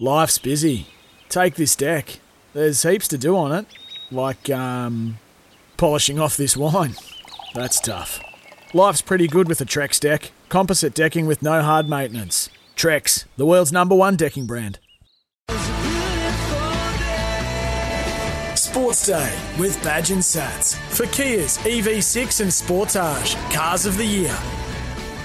[0.00, 0.86] Life's busy.
[1.28, 2.20] Take this deck.
[2.54, 3.66] There's heaps to do on it,
[4.12, 5.18] like um,
[5.76, 6.94] polishing off this wine.
[7.52, 8.20] That's tough.
[8.72, 10.30] Life's pretty good with a Trex deck.
[10.48, 12.48] Composite decking with no hard maintenance.
[12.76, 14.78] Trex, the world's number one decking brand.
[18.54, 24.36] Sports Day with Badge and Sats for Kia's EV6 and Sportage Cars of the Year.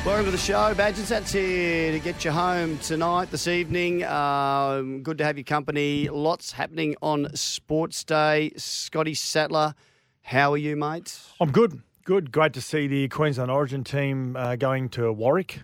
[0.06, 0.74] Welcome to the show.
[0.76, 4.04] Badge That's here to get you home tonight, this evening.
[4.04, 6.10] Um, good to have your company.
[6.10, 8.52] Lots happening on Sports Day.
[8.58, 9.76] Scotty Sattler,
[10.24, 11.18] how are you, mate?
[11.40, 11.82] I'm good.
[12.04, 12.34] Good.
[12.34, 15.62] Great to see the Queensland Origin team uh, going to Warwick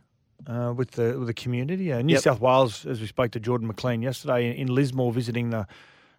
[0.48, 1.92] uh, with the with the community.
[1.92, 2.22] Uh, New Yep.
[2.24, 5.68] South Wales, as we spoke to Jordan McLean yesterday, in, in Lismore, visiting the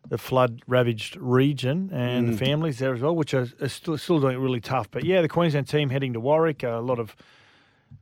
[0.09, 2.33] the flood ravaged region and Mm.
[2.33, 4.91] the families there as well, which are, are still still doing it really tough.
[4.91, 6.62] But yeah, the Queensland team heading to Warwick.
[6.62, 7.16] a lot of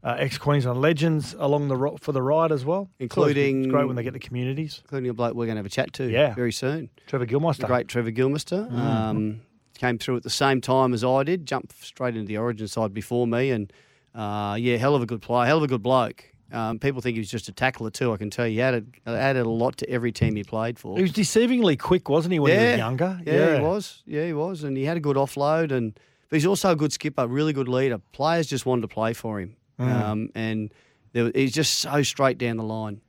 [0.02, 2.88] uh, ex Queensland legends along the ro- for the ride as well.
[2.98, 4.80] It's always good- Including- it's great when they get the communities.
[4.84, 6.34] Including a bloke we're going to have a chat to Yeah.
[6.34, 6.90] very soon.
[7.06, 7.58] Trevor Gillmeister.
[7.62, 8.70] The great Trevor Gillmeister.
[8.70, 8.78] Mm.
[8.78, 9.40] Um,
[9.78, 12.92] came through at the same time as I did, jumped straight into the Origin side
[12.92, 13.72] before me, and
[14.14, 16.24] uh, yeah, hell of a good player, hell of a good bloke.
[16.50, 18.12] Um, people think he was just a tackler too.
[18.12, 20.96] I can tell you, he added added a lot to every team he played for.
[20.96, 23.20] He was deceivingly quick, wasn't he, when he was younger?
[23.26, 24.02] Yeah, he was.
[24.06, 25.92] Yeah, he was, and he had a good offload, and
[26.30, 27.98] but he's also a good skipper, really good leader.
[28.12, 30.02] Players just wanted to play for him, Mm.
[30.02, 30.72] um, and
[31.12, 33.00] there, he's just so straight down the line.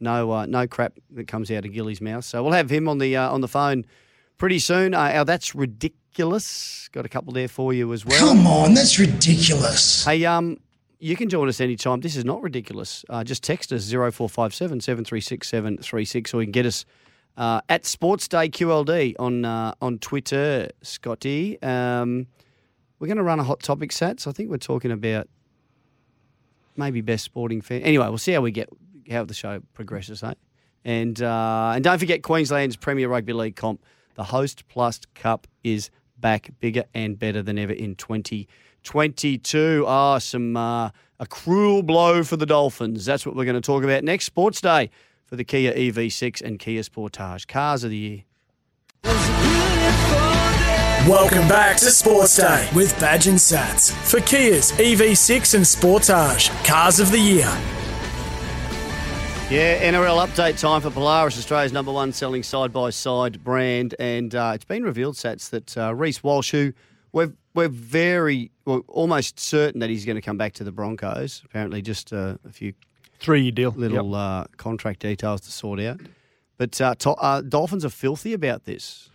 [0.00, 2.24] No, uh, no crap that comes out of Gilly's mouth.
[2.24, 3.84] So we'll have him on the uh, on the phone
[4.38, 4.94] pretty soon.
[4.94, 6.88] Uh, our that's ridiculous.
[6.92, 8.18] Got a couple there for you as well.
[8.18, 10.04] Come on, that's ridiculous.
[10.04, 10.58] Hey, um,
[10.98, 12.00] you can join us anytime.
[12.00, 13.04] This is not ridiculous.
[13.08, 16.84] Uh, just text us 0457 736 736 or you can get us
[17.36, 21.60] uh, at Sports Day QLD on uh, on Twitter, Scotty.
[21.62, 22.26] Um,
[22.98, 24.26] we're going to run a hot topic, Sats.
[24.26, 25.28] I think we're talking about
[26.76, 27.82] maybe best sporting fan.
[27.82, 28.68] Anyway, we'll see how we get
[29.10, 30.34] how the show progresses, eh?
[30.84, 33.82] And uh, and don't forget Queensland's Premier Rugby League comp,
[34.14, 39.84] the Host Plus Cup is back, bigger and better than ever in 2022.
[39.86, 43.04] Ah, some uh, a cruel blow for the Dolphins.
[43.04, 44.90] That's what we're going to talk about next Sports Day
[45.24, 48.24] for the Kia EV6 and Kia Sportage Cars of the Year.
[51.06, 56.98] Welcome back to Sports Day with Badge and Sats for Kia's EV6 and Sportage Cars
[56.98, 57.46] of the Year.
[59.48, 64.34] Yeah, NRL update time for Polaris, Australia's number one selling side by side brand, and
[64.34, 66.72] uh, it's been revealed, Sats, that uh, Reece Walsh, who
[67.12, 71.42] we're we're very, well, almost certain that he's going to come back to the Broncos.
[71.44, 72.72] Apparently, just uh, a few
[73.20, 73.70] Three year deal.
[73.70, 74.18] little Yep.
[74.18, 76.00] uh, contract details to sort out.
[76.58, 79.08] But uh, to- uh, Dolphins are filthy about this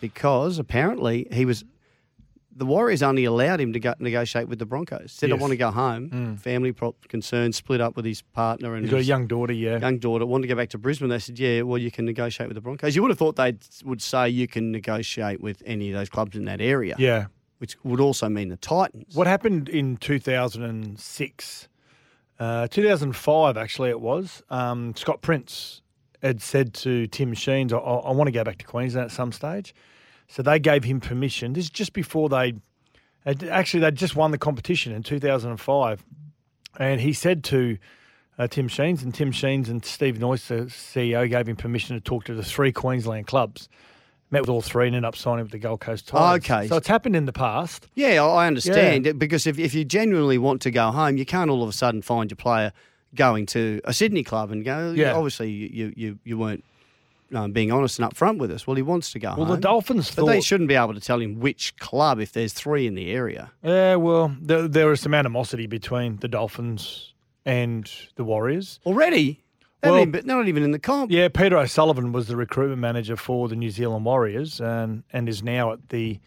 [0.00, 1.64] because apparently he was.
[2.58, 5.12] The Warriors only allowed him to go, negotiate with the Broncos.
[5.12, 5.40] Said, I Yes.
[5.42, 6.08] want to go home.
[6.08, 6.40] Mm.
[6.40, 8.74] Family pro- concerns, split up with his partner.
[8.74, 9.78] and He's got a his young daughter, yeah.
[9.78, 10.24] young daughter.
[10.24, 11.10] Wanted to go back to Brisbane.
[11.10, 12.96] They said, yeah, well, you can negotiate with the Broncos.
[12.96, 16.34] You would have thought they would say you can negotiate with any of those clubs
[16.34, 17.26] in that area, Yeah.
[17.58, 19.14] which would also mean the Titans.
[19.14, 21.68] What happened in 2006,
[22.38, 25.82] uh, 2005 actually it was, um, Scott Prince
[26.26, 29.32] had said to Tim Sheens, I, I want to go back to Queensland at some
[29.32, 29.74] stage.
[30.28, 31.52] So they gave him permission.
[31.52, 32.54] This is just before they,
[33.24, 36.04] actually they'd just won the competition in 2005.
[36.78, 37.78] And he said to
[38.38, 42.00] uh, Tim Sheens, and Tim Sheens and Steve Noyce, the CEO, gave him permission to
[42.00, 43.68] talk to the three Queensland clubs.
[44.30, 46.50] Met with all three and ended up signing with the Gold Coast Tigers.
[46.50, 46.66] Okay.
[46.66, 47.86] So it's happened in the past.
[47.94, 49.18] Yeah, I I understand.
[49.20, 52.02] Because if, if you genuinely want to go home, you can't all of a sudden
[52.02, 52.72] find your player
[53.16, 55.14] going to a Sydney club and go, Yeah.
[55.14, 56.62] obviously you, you, you weren't
[57.34, 58.66] um, being honest and upfront with us.
[58.66, 59.56] Well, he wants to go Well, home.
[59.56, 60.26] the Dolphins but thought.
[60.28, 63.50] they shouldn't be able to tell him which club if there's three in the area.
[63.64, 67.12] Yeah, well, there, there is some animosity between the Dolphins
[67.44, 68.78] and the Warriors.
[68.86, 69.42] Already?
[69.82, 71.10] Well- even- they're not even in the comp.
[71.10, 75.42] Yeah, Peter O'Sullivan was the recruitment manager for the New Zealand Warriors and, and is
[75.42, 76.18] now at the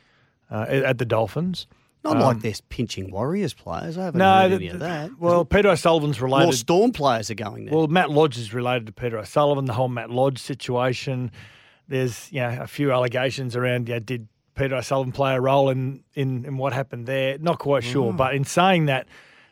[0.52, 1.68] uh, at the Dolphins.
[2.04, 3.98] Not Um, like they're pinching Warriors players.
[3.98, 5.12] I haven't No, heard the- any of that.
[5.20, 6.46] Well, Peter O'Sullivan's related.
[6.46, 6.54] more.
[6.54, 7.76] Storm players are going there.
[7.76, 9.66] Well, Matt Lodge is related to Peter O'Sullivan.
[9.66, 11.32] The whole Matt Lodge situation.
[11.88, 13.90] There's you know a few allegations around.
[13.90, 17.38] Yeah, did Peter O'Sullivan play a role in in, in what happened there?
[17.40, 17.92] Not quite Mm.
[17.92, 18.14] sure.
[18.14, 19.08] But in saying that,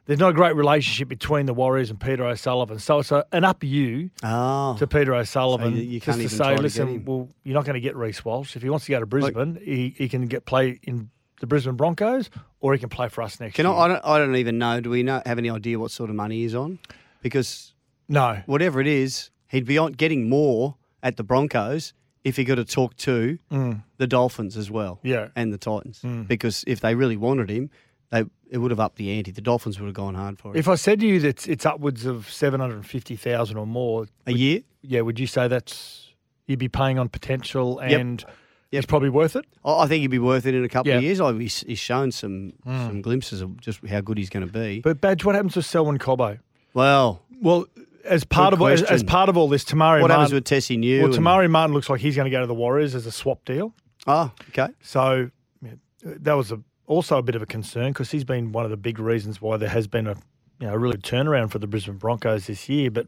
[0.06, 2.80] there's not a great relationship between the Warriors and Peter O'Sullivan.
[2.80, 6.30] So it's a, an up you oh, to Peter O'Sullivan you- you just can't to
[6.30, 8.56] say, to listen, him." well, you're not going to get Reece Walsh.
[8.56, 11.76] If he wants to go to Brisbane, he, he can get play in the Brisbane
[11.76, 12.30] Broncos,
[12.60, 13.74] or he can play for us next can year.
[13.74, 14.82] I, I, don't, I don't even know.
[14.82, 16.80] Do we know, have any idea what sort of money he's on?
[17.22, 17.74] Because
[18.08, 21.94] no, whatever it is, he'd be on getting more at the Broncos
[22.24, 23.84] if he got to talk to Mm.
[23.98, 25.28] the Dolphins as well Yeah.
[25.36, 26.02] and the Titans.
[26.04, 26.28] Mm.
[26.28, 27.70] Because if they really wanted him,
[28.10, 29.32] they it would have upped the ante.
[29.32, 30.60] The Dolphins would have gone hard for it.
[30.60, 33.68] If I said to you that it's upwards of seven hundred and fifty thousand or
[33.68, 36.14] more, a year, yeah, would you say that's
[36.48, 38.32] you'd be paying on potential and Yep.
[38.72, 39.46] It's probably worth it?
[39.64, 41.20] I I think he'd be worth it in a couple of years.
[41.20, 42.88] He's, he's shown some hmm.
[42.88, 44.82] some glimpses of just how good he's going to be.
[44.82, 46.40] But Badge, what happens with Selwyn Cobbo?
[46.74, 47.68] well, Well,
[48.04, 50.78] as part of as, as part of all this, Te Maire what happens with Tesi
[50.78, 51.04] Niu?
[51.04, 53.12] well, Te Maire Martin looks like he's going to go to the Warriors as a
[53.12, 53.74] swap deal.
[54.06, 54.70] Oh, okay.
[54.82, 55.30] So
[55.62, 55.74] yeah,
[56.04, 58.78] that was a, also a bit of a concern because he's been one of the
[58.78, 60.16] big reasons why there has been a
[60.60, 62.90] you know a really good turnaround for the Brisbane Broncos this year.
[62.90, 63.08] But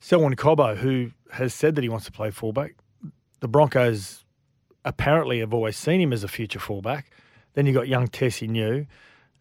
[0.00, 2.76] Selwyn Cobbo, who has said that he wants to play fullback,
[3.40, 4.21] the Broncos
[4.84, 7.10] apparently have always seen him as a future fullback.
[7.54, 8.86] Then you got young Tesi Niu.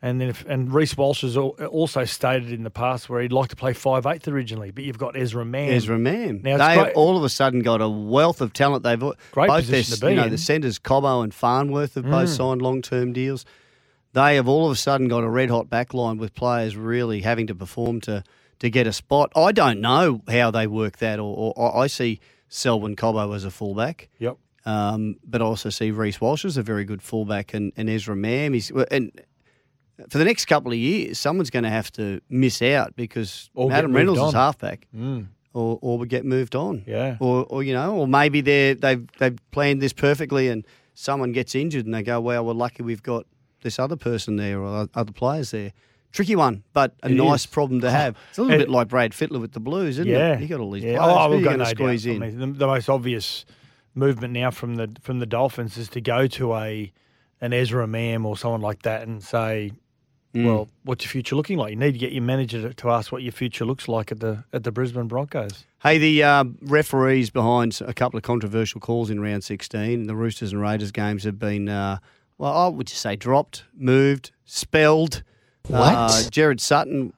[0.04, 3.50] And then, if, and Reece Walsh has also stated in the past where he'd like
[3.50, 5.72] to play five eighth originally, but you've got Ezra Mam.
[5.72, 6.42] Ezra Mam.
[6.42, 8.84] Now, they great- all of a sudden got a wealth of talent.
[8.84, 10.32] They've Great both their, position to be you know, in.
[10.32, 12.36] the centres Cobbo and Farnworth have both mm.
[12.36, 13.46] signed long term deals.
[14.14, 17.46] They have all of a sudden got a red hot backline with players really having
[17.48, 18.24] to perform to
[18.58, 19.32] to get a spot.
[19.36, 23.52] I don't know how they work that, or, or I see Selwyn Cobbo as a
[23.52, 24.10] fullback.
[24.20, 24.38] Yep.
[24.66, 28.16] Um, but I also see Reece Walsh as a very good fullback, and, and Ezra
[28.16, 29.12] Mam is and
[30.10, 33.72] for the next couple of years, someone's going to have to miss out because Or
[33.72, 35.28] Adam Reynolds is halfback, Mm.
[35.54, 37.18] or or we get moved on, Yeah.
[37.20, 41.56] or or you know, or maybe they they've they've planned this perfectly, and someone gets
[41.56, 43.26] injured, and they go, "Well, we're lucky we've got
[43.64, 45.72] this other person there or other players there."
[46.12, 47.46] Tricky one, but a It nice is.
[47.48, 48.16] problem to have.
[48.30, 50.34] It's a little And- bit like Brad Fittler with the Blues, isn't yeah.
[50.34, 50.42] it?
[50.42, 50.98] You got all these yeah.
[50.98, 51.16] players.
[51.18, 52.16] Oh, we've got going no to squeeze doubt.
[52.16, 52.24] in?
[52.24, 53.46] I mean, the, the most obvious
[53.96, 56.92] movement now from the from the Dolphins is to go to a
[57.42, 59.72] an Ezra Mam or someone like that and say,
[60.34, 60.46] Mm.
[60.46, 63.12] "Well, what's your future looking like?" You need to get your manager to, to ask
[63.12, 65.66] what your future looks like at the at the Brisbane Broncos.
[65.84, 70.54] Hey, the uh, referees behind a couple of controversial calls in round 16, the Roosters
[70.54, 71.98] and Raiders games have been, uh,
[72.38, 75.24] well, I would just say dropped, moved, spelled.
[75.68, 75.96] What?
[75.96, 77.12] Uh, Gerard Sutton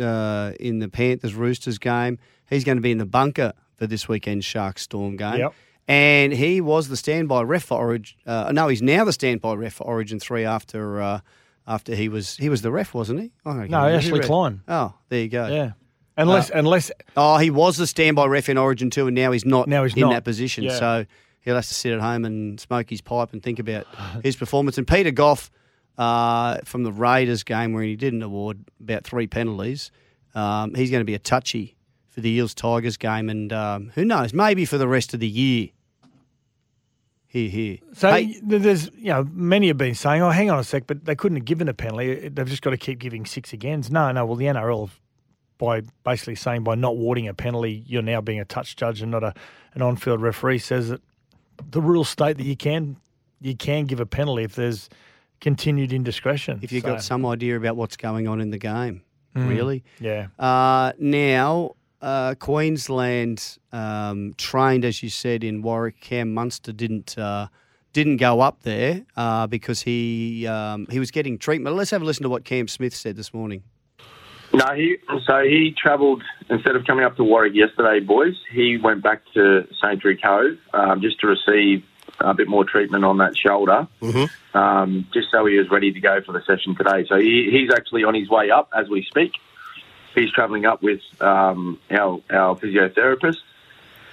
[0.00, 2.18] uh, in the Panthers Roosters game,
[2.48, 5.38] he's going to be in the bunker for this weekend's Sharks Storm game.
[5.38, 5.54] Yep.
[5.88, 8.18] And he was the standby ref for Origin.
[8.26, 11.00] Uh, no, he's now the standby ref for Origin 3 after.
[11.02, 11.20] Uh,
[11.66, 13.30] after he was he was the ref, wasn't he?
[13.44, 13.86] I No.
[13.86, 14.20] Ashley?
[14.20, 14.62] Klein.
[14.68, 15.48] Oh, there you go.
[15.48, 15.72] Yeah,
[16.16, 19.68] unless unless Oh, he was the standby ref in Origin two, and now he's not
[19.68, 20.12] Now he's in not.
[20.14, 20.64] that position.
[20.64, 20.78] Yeah.
[20.78, 21.06] So
[21.42, 23.86] he'll have to sit at home and smoke his pipe and think about
[24.22, 24.78] his performance.
[24.78, 25.50] And Peter Gough
[25.98, 29.90] uh, from the Raiders game, where he didn't award about three penalties,
[30.34, 31.76] um, he's going to be a touchy
[32.08, 35.28] for the Eels Tigers game, and um, who knows, maybe for the rest of the
[35.28, 35.68] year.
[37.30, 37.76] Here, here.
[37.92, 41.04] So Hey, there's, you know, many have been saying, "Oh, hang on a sec," but
[41.04, 42.28] they couldn't have given a penalty.
[42.30, 43.90] They've just got to keep giving six agains.
[43.90, 44.24] No, no.
[44.24, 44.88] Well, the NRL,
[45.58, 49.10] by basically saying by not awarding a penalty, you're now being a touch judge and
[49.10, 49.34] not a
[49.74, 51.02] an on-field referee, says that
[51.70, 52.96] the rules state that you can
[53.42, 54.88] you can give a penalty if there's
[55.40, 56.58] continued indiscretion.
[56.62, 59.02] if you've So, got some idea about what's going on in the game,
[59.36, 59.48] Mm.
[59.48, 59.84] really.
[60.00, 66.00] yeah, Uh, now, uh, Queensland um, trained, as you said, in Warwick.
[66.00, 67.48] Cam Munster didn't uh,
[67.92, 71.76] didn't go up there uh, because he um, he was getting treatment.
[71.76, 73.62] Let's have a listen to what Cam Smith said this morning.
[74.52, 74.96] No, he
[75.26, 78.34] so he travelled instead of coming up to Warwick yesterday, boys.
[78.52, 79.76] He went back to St.
[79.82, 81.84] Sanctuary Cove um, just to receive
[82.20, 83.86] a bit more treatment on that shoulder,
[84.54, 87.06] um, just so he was ready to go for the session today.
[87.08, 89.32] So he, he's actually on his way up as we speak.
[90.18, 93.38] He's travelling up with um, our our physiotherapist,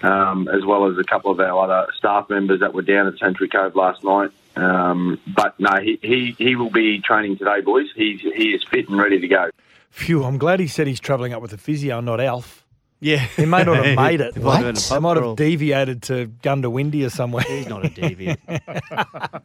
[0.03, 3.17] um, as well as a couple of our other staff members that were down at
[3.17, 4.31] Sanctuary Cove last night.
[4.55, 7.88] Um, but no, he, he he will be training today, boys.
[7.95, 9.50] He's he is fit and ready to go.
[9.89, 10.24] phew.
[10.24, 12.64] I'm glad he said he's travelling up with a physio, not Alf.
[13.05, 14.33] Yeah, He may not have made it.
[14.38, 15.29] He might have They might crawl.
[15.29, 17.43] have deviated to Goondiwindi or somewhere.
[17.47, 18.38] He's not a deviant.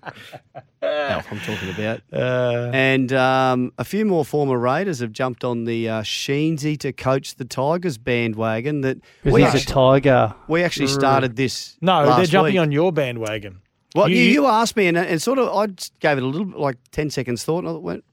[0.82, 2.00] Alf, I'm talking about.
[2.12, 6.92] Uh, And um, a few more former Raiders have jumped on the uh, Sheensy to
[6.92, 8.80] coach the Tigers bandwagon.
[8.80, 10.34] That we he's a tiger.
[10.48, 11.76] we actually started this.
[11.80, 12.60] no, last they're jumping week.
[12.62, 13.60] on your bandwagon.
[13.94, 15.66] Well, You- you, you- you asked me, and, and sort of, I
[16.00, 18.04] gave it a little, like ten seconds thought, and I went,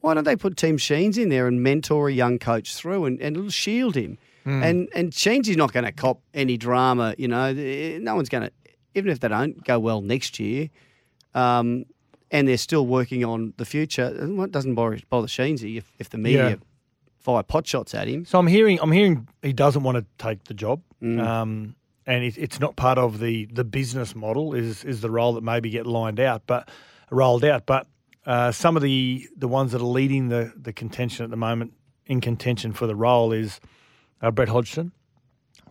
[0.00, 3.20] "Why don't they put Tim Sheens in there and mentor a young coach through, and,
[3.20, 4.62] and it'll shield him?" Hmm.
[4.62, 7.46] And and Sheens is not going to cop any drama, you know.
[7.46, 8.52] Eh, No one's going to,
[8.94, 10.70] even if they don't go well next year,
[11.34, 11.84] um,
[12.30, 14.06] and they're still working on the future.
[14.16, 16.56] It doesn't bother, bother Sheensy if, if the media Yeah.
[17.18, 18.24] fire pot shots at him.
[18.24, 21.20] So I'm hearing, I'm hearing he doesn't want to take the job, Mm.
[21.20, 21.74] um,
[22.06, 24.54] and it, it's not part of the the business model.
[24.54, 26.68] Is is the role that maybe get lined out, but
[27.10, 27.66] rolled out.
[27.66, 27.86] But
[28.24, 31.72] uh, some of the the ones that are leading the the contention at the moment
[32.06, 33.60] in contention for the role is
[34.22, 34.92] uh, Brett Hodgson,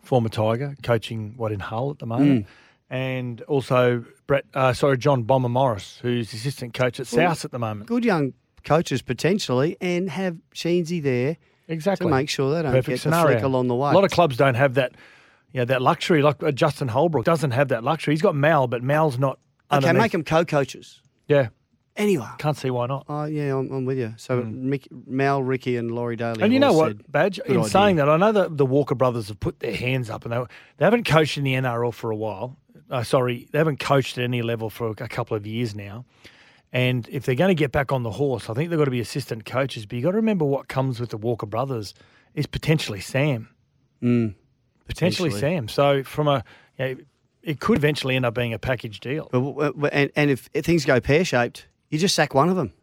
[0.01, 2.45] former Tiger, coaching what in Hull at the moment.
[2.89, 7.59] And also Brett, uh, sorry, John Bomber Morris, who's assistant coach at South at the
[7.59, 7.87] moment.
[7.87, 8.33] Good young
[8.63, 11.37] coaches potentially and have Sheensy there
[11.67, 12.05] Exactly.
[12.07, 13.27] to make sure they don't Perfect get scenario.
[13.27, 13.89] the flick along the way.
[13.89, 14.93] A lot of clubs don't have that,
[15.51, 16.21] you know, that luxury.
[16.21, 18.13] Like uh, Justin Holbrook doesn't have that luxury.
[18.13, 19.39] He's got Mal, but Mal's not.
[19.71, 20.01] okay, underneath.
[20.01, 21.01] make them co-coaches.
[21.27, 21.49] Yeah,
[21.97, 22.27] Anyway.
[22.39, 23.05] can't see why not.
[23.07, 24.13] Oh yeah, I'm, I'm with you.
[24.17, 26.37] So Mick, Mal, Ricky, and Laurie Daley.
[26.37, 26.43] Hmm.
[26.43, 27.39] And you know what, said, Badge?
[27.39, 27.69] In idea.
[27.69, 30.43] saying that, I know that the Walker brothers have put their hands up and they,
[30.77, 32.57] they haven't coached in the NRL for a while.
[32.91, 36.05] Uh, sorry, they haven't coached at any level for a couple of years now.
[36.73, 38.91] And if they're going to get back on the horse, I think they've got to
[38.91, 39.85] be assistant coaches.
[39.85, 41.93] But you've got to remember what comes with the Walker brothers
[42.33, 43.47] is potentially Sam.
[44.03, 44.35] Mm.
[44.85, 45.55] Potentially, Potentially.
[45.57, 45.67] Sam.
[45.69, 46.43] So from a,
[46.77, 46.95] you know,
[47.43, 49.29] it could eventually end up being a package deal.
[49.31, 52.73] But, w- and, and if things go pear shaped, you just sack one of them.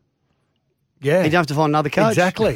[1.01, 2.13] Yeah, You don't have to find another coach.
[2.13, 2.55] exactly.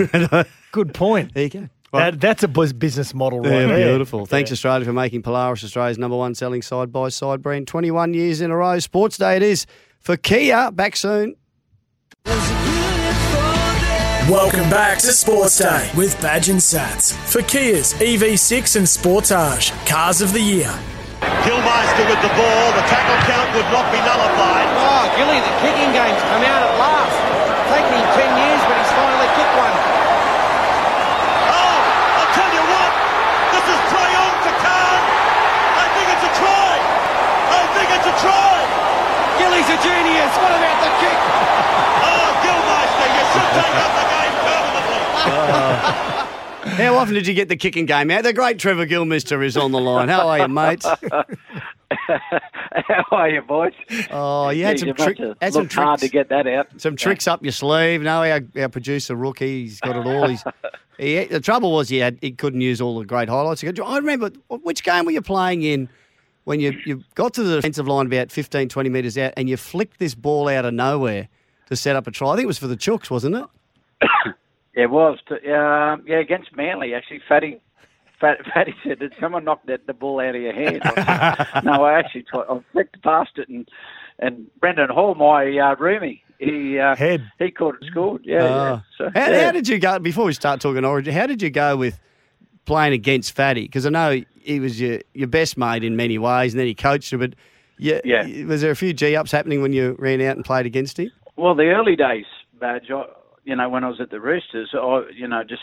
[0.72, 1.34] Good point.
[1.34, 1.68] There you go.
[1.92, 3.88] That, that's a business model right Yeah, there.
[3.88, 4.26] beautiful.
[4.26, 7.66] Thanks, Australia, for making Polaris Australia's number one selling side by side brand.
[7.68, 8.78] 21 years in a row.
[8.78, 9.66] Sports Day it is
[10.00, 10.70] for Kia.
[10.72, 11.36] Back soon.
[14.28, 20.20] Welcome back to Sports Day with Badge and Sats for Kia's EV6 and Sportage Cars
[20.20, 20.76] of the Year.
[21.22, 22.66] Gillmeister with the ball.
[22.76, 24.68] The tackle count would not be nullified.
[24.82, 27.16] Oh, Gilly, the kicking game's come out at last.
[27.72, 29.76] Taking him 10 years, but he's finally kicked one.
[31.54, 31.78] Oh,
[32.20, 32.92] I'll tell you what.
[33.54, 35.00] This is triumph for Khan.
[35.80, 36.74] I think it's a try.
[37.56, 38.56] I think it's a try.
[39.40, 40.32] Gilly's a genius.
[40.42, 41.18] What about the kick?
[42.04, 46.22] Oh, Gillmeister, you should take up the game permanently.
[46.66, 48.24] How often did you get the kicking game out?
[48.24, 50.08] The great Trevor Gillmeister is on the line.
[50.08, 50.84] How are you, mate?
[52.08, 53.72] How are you, boys?
[54.10, 56.68] Oh, you had some, trick, had some looked hard tricks, to get that out.
[56.80, 58.02] some tricks up your sleeve.
[58.02, 60.28] No, our, our producer rookie, he's got it all.
[60.28, 60.44] He's,
[60.98, 63.62] he, the trouble was he had he couldn't use all the great highlights.
[63.62, 65.88] Goes, I remember which game were you playing in
[66.44, 69.56] when you, you got to the defensive line about 15, 20 metres out and you
[69.56, 71.28] flicked this ball out of nowhere
[71.66, 72.30] to set up a try.
[72.30, 74.08] I think it was for the Chooks, wasn't it?
[74.76, 77.20] It was, to, uh, yeah, against Manly, actually.
[77.28, 77.58] Fatty,
[78.20, 80.82] Fat, Fatty said, did someone knock that, the ball out of your hand?
[80.84, 83.66] I said, no, I actually tried, I flicked past it, and,
[84.18, 87.22] and Brendan Hall, my uh, roomie, he, uh, Head.
[87.38, 88.20] he caught it scored.
[88.24, 88.50] Yeah, yeah.
[88.50, 88.84] Ah.
[88.98, 89.44] So, how, yeah.
[89.46, 91.98] how did you go, before we start talking Origin, how did you go with
[92.66, 93.62] playing against Fatty?
[93.62, 96.74] Because I know he was your, your best mate in many ways and then he
[96.74, 97.32] coached you, but
[97.78, 98.44] yeah, Yeah.
[98.44, 101.10] was there a few G-ups happening when you ran out and played against him?
[101.36, 102.26] Well, the early days,
[102.60, 103.04] Badge, I,
[103.46, 105.62] you know, when I was at the Roosters, I, you know, just,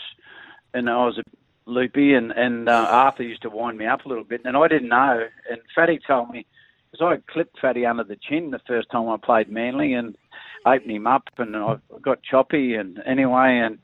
[0.72, 4.08] and I was a loopy, and, and uh, Arthur used to wind me up a
[4.08, 5.26] little bit, and I didn't know.
[5.50, 6.46] And Fatty told me,
[6.90, 10.16] because I clipped Fatty under the chin the first time I played Manly and
[10.64, 13.78] opened him up, and I got choppy, and anyway, and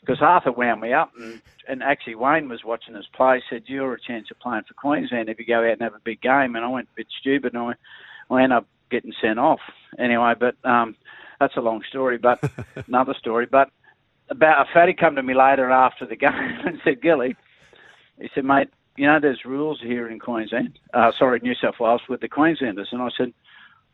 [0.00, 3.92] because Arthur wound me up, and, and actually Wayne was watching us play, said, You're
[3.92, 6.56] a chance of playing for Queensland if you go out and have a big game.
[6.56, 7.62] And I went a bit stupid, and
[8.30, 9.60] I, I ended up getting sent off.
[9.98, 10.96] Anyway, but um,
[11.42, 12.40] that's a long story, but
[12.86, 13.46] another story.
[13.46, 13.70] But
[14.28, 16.32] about a fatty come to me later after the game
[16.66, 17.36] and said, Gilly,
[18.20, 22.02] he said, mate, you know there's rules here in Queensland, uh, sorry, New South Wales
[22.08, 22.88] with the Queenslanders.
[22.92, 23.32] And I said,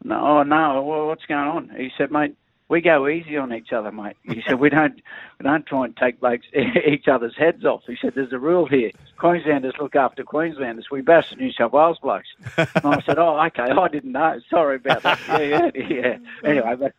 [0.04, 1.70] no, oh, no, well, what's going on?
[1.76, 2.36] He said, mate,
[2.68, 4.16] we go easy on each other, mate.
[4.24, 5.00] He said, we don't,
[5.38, 6.46] we don't try and take blokes,
[6.86, 7.82] each other's heads off.
[7.86, 8.90] He said, there's a rule here.
[9.16, 10.88] Queenslanders look after Queenslanders.
[10.90, 12.28] We bash the New South Wales blokes.
[12.56, 14.38] And I said, oh, okay, I didn't know.
[14.50, 15.18] Sorry about that.
[15.28, 16.18] Yeah, yeah, yeah.
[16.44, 16.94] Anyway, but,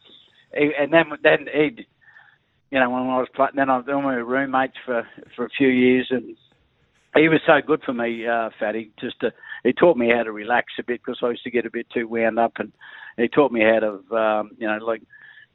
[0.54, 1.86] and then, then he,
[2.72, 5.50] you know, when I was playing, then, I, then we were roommates for, for a
[5.50, 6.36] few years and
[7.16, 8.92] he was so good for me, uh, Fatty.
[9.00, 11.66] Just to, he taught me how to relax a bit because I used to get
[11.66, 12.72] a bit too wound up, and
[13.18, 15.02] he taught me how to, um, you know, like,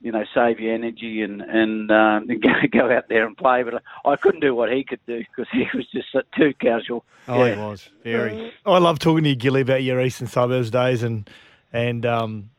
[0.01, 3.63] you know, save your energy and and, um, and go, go out there and play.
[3.63, 7.05] But I couldn't do what he could do because he was just too casual.
[7.29, 7.55] Oh, Yeah.
[7.55, 7.89] he was.
[8.03, 8.53] Very.
[8.67, 11.31] I love talking to you, Gilly, about your Eastern Suburbs days and
[11.73, 12.51] and um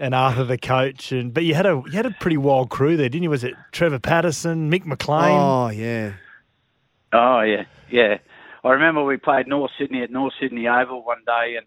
[0.00, 2.96] and Arthur the coach and but you had a you had a pretty wild crew
[2.96, 3.30] there, didn't you?
[3.30, 5.30] Was it Trevor Patterson, Mick McLean?
[5.30, 6.14] Oh, yeah.
[7.12, 8.18] Oh yeah, yeah.
[8.64, 11.66] I remember we played North Sydney at North Sydney Oval one day, and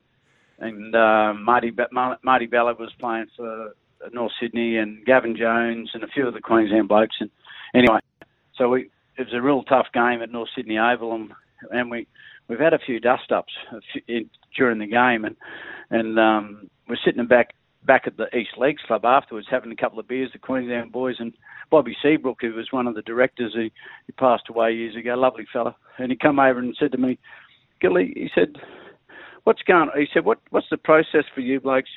[0.60, 1.84] and uh, Marty Be-
[2.24, 3.74] Marty Bella was playing for
[4.12, 7.16] North Sydney, and Gavin Jones and a few of the Queensland blokes.
[7.20, 7.30] And
[7.74, 8.00] anyway,
[8.58, 11.32] so we it was a real tough game at North Sydney Oval, and
[11.72, 12.08] and we
[12.48, 15.36] we've had a few dust ups a few- in, during the game, and
[15.90, 17.54] and um, we're sitting back
[17.86, 21.16] back at the East Leagues Club afterwards, having a couple of beers, the Queensland boys,
[21.20, 21.34] and
[21.70, 23.72] Bobby Seabrook, who was one of the directors, he,
[24.06, 27.18] he passed away years ago, lovely fella, and he come over and said to me,
[27.82, 28.56] Gilly, he said,
[29.44, 30.00] what's going on?
[30.00, 31.90] He said, what what's the process for you blokes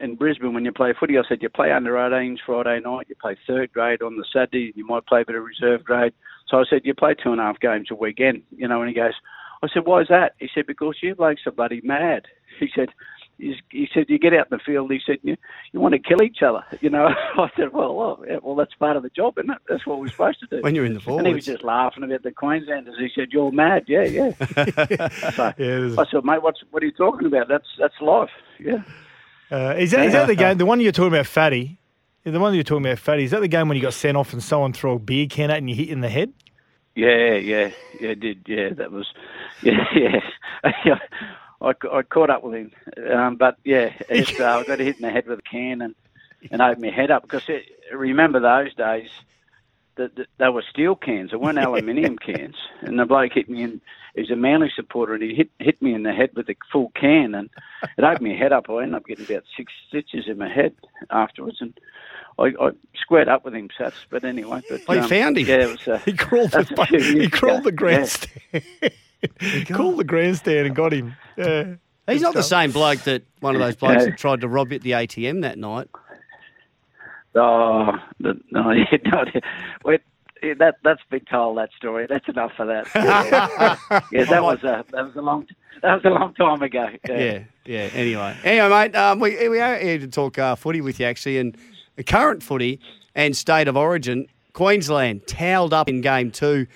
[0.00, 1.18] in Brisbane when you play footy?
[1.18, 4.72] I said, you play under 18s Friday night, you play third grade on the Saturday,
[4.74, 6.12] you might play a bit of reserve grade.
[6.48, 8.88] So I said, you play two and a half games a weekend, you know, and
[8.88, 9.12] he goes,
[9.62, 10.34] I said, why is that?
[10.38, 12.26] He said, because you blokes are bloody mad.
[12.58, 12.88] He said,
[13.38, 15.36] he said, "You get out in the field." He said, "You,
[15.72, 17.06] you want to kill each other." You know,
[17.38, 19.58] I said, "Well, well, yeah, well, that's part of the job, isn't it?
[19.68, 22.02] That's what we're supposed to do." When you're in the and he was just laughing
[22.04, 22.96] about the Queenslanders.
[22.98, 24.30] He said, "You're mad." Yeah, yeah.
[25.32, 27.48] so Yeah, I said, "Mate, what's what are you talking about?
[27.48, 28.82] That's that's life." Yeah.
[29.50, 30.58] Uh, is, that, is that the game?
[30.58, 31.78] The one you're talking about, Fatty?
[32.24, 33.24] The one you're talking about, Fatty.
[33.24, 35.50] Is that the game when you got sent off and someone threw a beer can
[35.50, 36.32] at and you hit in the head?
[36.94, 39.06] Yeah, yeah, yeah, did yeah, that was,
[39.62, 39.84] yeah,
[40.84, 40.98] yeah.
[41.60, 42.72] I, I caught up with him,
[43.12, 45.94] um, but yeah, it, uh, I got hit in the head with a can and
[46.52, 49.08] and opened my head up because it, remember those days
[49.96, 53.62] that that they were steel cans, they weren't aluminium cans, and the bloke hit me
[53.62, 53.80] in.
[54.14, 56.90] He's a Manly supporter, and he hit hit me in the head with a full
[56.94, 57.50] can, and
[57.96, 58.68] it opened my head up.
[58.68, 60.74] I ended up getting about six stitches in my head
[61.10, 61.78] afterwards, and
[62.38, 63.92] I, I squared up with him, Sats.
[64.10, 65.46] But anyway, but Oh, you um, found him?
[65.46, 65.86] Yeah, was.
[65.86, 66.64] Uh, He crawled the
[67.20, 67.64] he crawled ago.
[67.64, 68.42] the grandstand.
[68.52, 68.90] he
[69.70, 71.14] crawled the grandstand and got him.
[71.36, 71.74] Yeah.
[72.06, 74.10] He's not the same bloke that one of those blokes Yeah.
[74.10, 75.88] that tried to rob you at the ATM that night.
[77.34, 79.24] Oh, the, no, yeah, no,
[79.84, 80.00] wait,
[80.58, 82.06] that that's been told that story.
[82.08, 82.86] That's enough for that.
[82.94, 85.46] Yeah, yeah that was a that was a long
[85.82, 86.88] that was a long time ago.
[87.08, 87.18] Yeah.
[87.18, 87.90] Yeah, yeah.
[87.92, 91.38] Anyway, anyway, mate, um, we we are here to talk uh, footy with you actually,
[91.38, 91.56] and
[91.96, 92.80] the current footy
[93.14, 94.26] and state of origin.
[94.54, 96.66] Queensland towelled up in game two.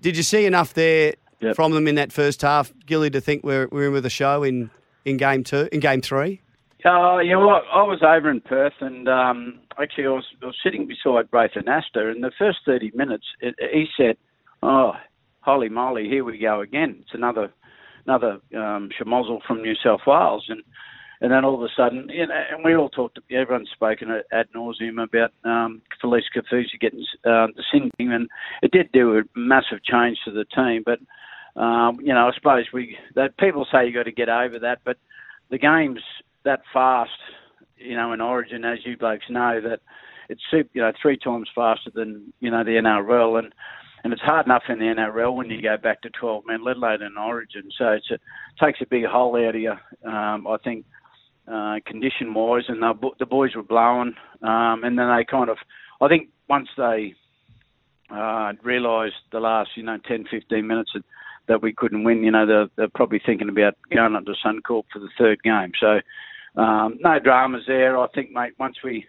[0.00, 1.56] Did you see enough there Yep.
[1.56, 4.42] from them in that first half, Gilly, to think we're we're in with a show
[4.42, 4.70] in,
[5.04, 6.40] in game two, in game three?
[6.84, 7.62] Oh, you know what?
[7.72, 11.52] I was over in Perth, and um, actually, I was, I was sitting beside Braith
[11.52, 12.14] Anasta.
[12.14, 14.16] In the first thirty minutes, it, he said,
[14.62, 14.92] "Oh,
[15.40, 16.98] holy moly, here we go again.
[17.00, 17.52] It's another
[18.06, 20.62] another um, schmozzle from New South Wales." And
[21.20, 23.18] and then all of a sudden, you know, and we all talked.
[23.30, 28.28] Everyone's spoken ad- nauseum about um, Felise Kaufusi getting uh, the sinking, and
[28.62, 30.82] it did do a massive change to the team.
[30.84, 30.98] But
[31.56, 34.80] um, you know, I suppose we that people say you got to get over that,
[34.84, 34.96] but
[35.50, 36.00] the game's
[36.44, 37.10] that fast,
[37.76, 39.80] you know, in Origin, as you blokes know, that
[40.28, 43.52] it's sup- you know three times faster than you know the NRL, and
[44.04, 46.76] and it's hard enough in the NRL when you go back to 12 men, let
[46.76, 47.70] alone in Origin.
[47.78, 48.18] So it's a,
[48.64, 49.74] takes a big hole out of you.
[50.04, 50.84] Um, I think
[51.46, 55.58] uh, condition wise, and the boys were blowing, um, and then they kind of,
[56.00, 57.14] I think once they
[58.12, 61.04] uh, realised the last you know 10, 15 minutes that,
[61.48, 64.84] that we couldn't win, you know they're, they're probably thinking about going up to Suncorp
[64.92, 65.72] for the third game.
[65.80, 66.00] So
[66.60, 67.98] um, no dramas there.
[67.98, 69.06] I think, mate, once we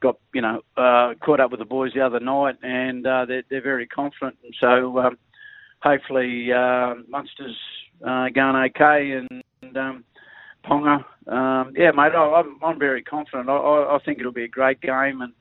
[0.00, 3.44] got you know uh, caught up with the boys the other night, and uh, they're,
[3.50, 5.18] they're very confident, and so um,
[5.82, 7.56] hopefully uh, Munster's
[8.06, 10.04] uh, going okay, and, and um,
[10.64, 13.48] Ponga, um, yeah, mate, I, I'm, I'm very confident.
[13.48, 15.32] I, I, I think it'll be a great game, and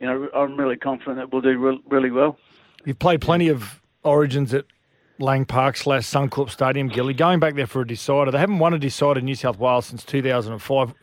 [0.00, 2.38] you know I'm really confident that we'll do re- really well.
[2.84, 4.64] You've played plenty of origins at
[5.18, 7.14] Lang Park slash Suncorp Stadium, Gilly.
[7.14, 8.30] Going back there for a decider.
[8.30, 10.94] They haven't won a decider in New South Wales since 2005.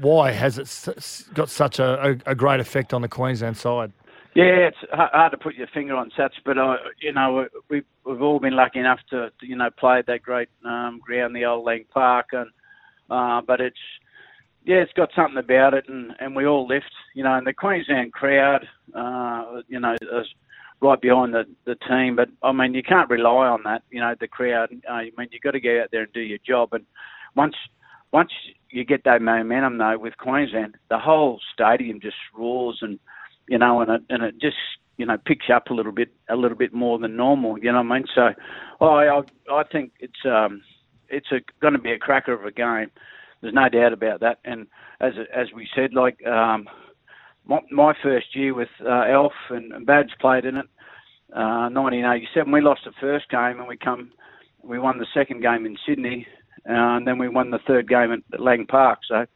[0.00, 3.92] Why has it got such a, a, a great effect on the Queensland side?
[4.34, 8.20] Yeah, it's hard to put your finger on such, but uh, you know we've we've
[8.20, 11.64] all been lucky enough to, you know play at that great um, ground, the old
[11.64, 12.50] Lang Park, and
[13.08, 13.78] uh, but it's
[14.66, 17.52] yeah, it's got something about it, and, and we all lift, you know, and the
[17.52, 20.26] Queensland crowd, uh, you know, is
[20.80, 22.16] right behind the, the team.
[22.16, 24.70] But I mean, you can't rely on that, you know, the crowd.
[24.88, 26.70] Uh, I mean, you've got to go out there and do your job.
[26.72, 26.84] And
[27.36, 27.54] once
[28.12, 28.32] once
[28.70, 32.98] you get that momentum though with Queensland, the whole stadium just roars and
[33.48, 34.56] you know, and it and it just
[34.96, 37.56] you know picks up a little bit a little bit more than normal.
[37.58, 38.06] You know what I mean?
[38.12, 38.30] So
[38.80, 40.62] I I, I think it's um
[41.08, 42.90] it's a, going to be a cracker of a game.
[43.40, 44.38] There's no doubt about that.
[44.44, 44.66] And
[45.00, 46.68] as as we said, like um,
[47.46, 50.66] my, my first year with uh, Elf and, and Badge played in it,
[51.34, 52.52] uh, 1987.
[52.52, 54.10] We lost the first game and we come,
[54.62, 56.26] we won the second game in Sydney,
[56.68, 59.00] uh, and then we won the third game at, Lang Park.
[59.08, 59.26] So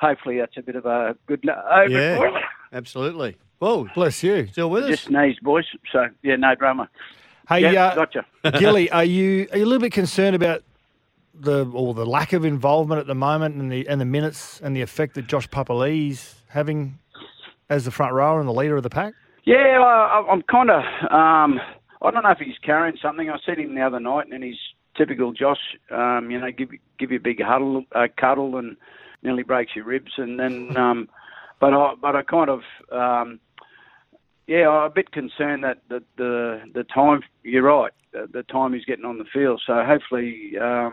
[0.00, 1.88] hopefully that's a bit of a good over.
[1.88, 2.40] Yeah.
[2.72, 3.36] Absolutely.
[3.58, 4.46] Well, Bless you.
[4.46, 4.90] still with us?
[4.90, 5.64] Just sneezed, boys.
[5.92, 6.88] So yeah, no drama.
[7.48, 8.24] Hey, Yeah, uh, gotcha.
[8.58, 10.62] Gilly, are you are you a little bit concerned about
[11.34, 14.74] the or the lack of involvement at the moment and the and the minutes and
[14.76, 16.98] the effect that Josh Papalii's having
[17.68, 19.14] as the front rower and the leader of the pack?
[19.44, 20.82] Yeah, I, I'm kind of.
[21.10, 21.60] Um,
[22.02, 23.30] I don't know if he's carrying something.
[23.30, 24.58] I seen him the other night, and he's
[24.96, 25.58] typical Josh.
[25.90, 28.76] Um, you know, give you- give you a big huddle, uh, cuddle, and
[29.22, 30.12] nearly breaks your ribs.
[30.18, 31.08] And then, um,
[31.60, 32.60] but I but I kind of.
[32.92, 33.40] Um,
[34.46, 37.22] yeah, I'm a bit concerned that the the, the time.
[37.44, 37.92] You're right.
[38.12, 39.62] The, the time he's getting on the field.
[39.64, 40.92] So hopefully, um,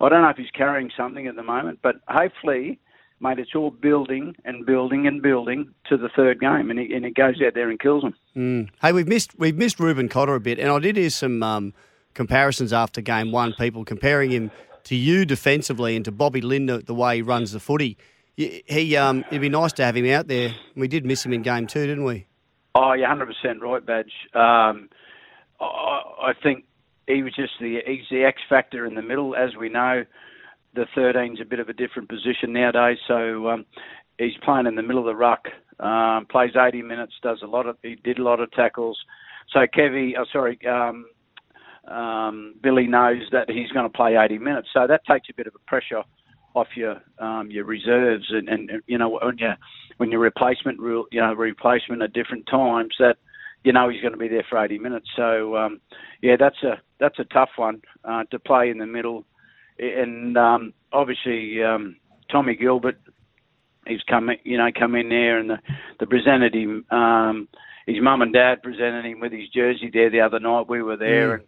[0.00, 2.78] I don't know if he's carrying something at the moment, but hopefully,
[3.20, 7.04] mate, it's all building and building and building to the third game, and he, and
[7.04, 8.14] he goes out there and kills them.
[8.36, 8.68] Mm.
[8.82, 11.74] Hey, we've missed we've missed Reuben Cotter a bit, and I did hear some um,
[12.14, 13.54] comparisons after game one.
[13.54, 14.50] People comparing him
[14.84, 17.96] to you defensively and to Bobby Lindner the way he runs the footy.
[18.36, 20.54] He um, it'd be nice to have him out there.
[20.74, 22.26] We did miss him in game two, didn't we?
[22.74, 24.12] Oh, you're 100% right, Badge.
[24.34, 24.90] Um,
[25.58, 26.66] I, I think
[27.06, 29.34] he was just the he's the X factor in the middle.
[29.34, 30.04] As we know,
[30.74, 33.66] the 13's a bit of a different position nowadays, so um,
[34.18, 35.46] he's playing in the middle of the ruck.
[35.78, 38.98] Um, plays 80 minutes, does a lot of he did a lot of tackles.
[39.52, 41.06] So Kevy, oh, sorry, um,
[41.86, 45.46] um, Billy knows that he's going to play 80 minutes, so that takes a bit
[45.46, 46.02] of a pressure
[46.54, 49.52] off your um, your reserves, and, and you know when you
[49.98, 53.16] when your replacement you know replacement at different times that
[53.64, 55.08] you know he's going to be there for 80 minutes.
[55.16, 55.80] So um,
[56.22, 59.24] yeah, that's a that's a tough one uh, to play in the middle,
[59.78, 61.96] and um, obviously um,
[62.30, 63.00] Tommy Gilbert,
[63.86, 65.58] he's come you know come in there and the,
[66.00, 66.84] the presented him.
[66.90, 67.48] Um,
[67.86, 70.68] his mum and dad presented him with his jersey there the other night.
[70.68, 71.44] We were there and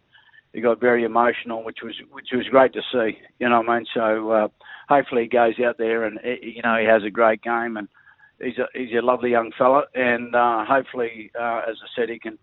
[0.53, 3.19] he got very emotional, which was which was great to see.
[3.39, 3.85] You know what I mean?
[3.93, 4.47] So uh,
[4.87, 7.87] hopefully he goes out there and eh, you know he has a great game and
[8.41, 12.19] he's a he's a lovely young fella and uh, hopefully, uh, as I said, he
[12.19, 12.37] can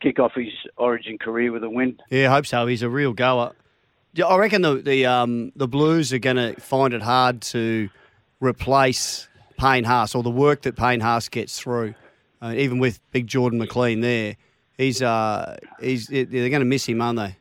[0.00, 1.98] kick off his Origin career with a win.
[2.10, 2.66] Yeah, I hope so.
[2.66, 3.52] He's a real goer.
[4.24, 7.88] I reckon the the um, the Blues are going to find it hard to
[8.40, 11.94] replace Payne Haas or the work that Payne Haas gets through,
[12.42, 14.36] uh, even with Big Jordan McLean there.
[14.76, 17.36] He's uh he's they're going to miss him, aren't they?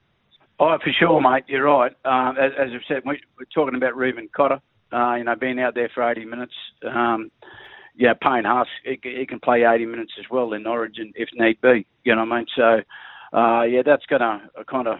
[0.59, 1.45] Oh, for sure, mate.
[1.47, 1.93] You're right.
[2.03, 4.59] Um, as, as I've said, we, we're talking about Reuben Cotter.
[4.91, 6.53] Uh, you know, being out there for 80 minutes.
[6.83, 7.31] Um,
[7.99, 11.85] yeah, Payne Haas, he, can play 80 minutes as well in Origin if need be.
[12.05, 12.45] You know what I mean?
[12.55, 14.39] So, uh, yeah, that's going to
[14.71, 14.99] kind of